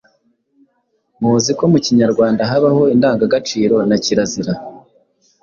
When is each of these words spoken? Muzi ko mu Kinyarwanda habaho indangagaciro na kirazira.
Muzi 1.19 1.51
ko 1.57 1.63
mu 1.71 1.79
Kinyarwanda 1.85 2.41
habaho 2.51 2.81
indangagaciro 2.95 3.75
na 3.89 3.97
kirazira. 4.03 4.53